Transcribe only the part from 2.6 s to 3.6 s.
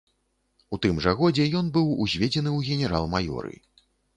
генерал-маёры.